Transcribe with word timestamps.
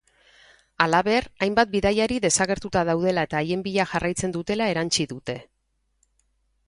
Halaber, 0.85 1.27
hainbat 1.47 1.69
bidaiari 1.75 2.17
desagertuta 2.25 2.83
daudela 2.91 3.27
eta 3.29 3.39
haien 3.43 3.65
bila 3.71 3.87
jarraitzen 3.95 4.35
dutela 4.39 4.71
erantsi 4.75 5.07
dute. 5.13 5.41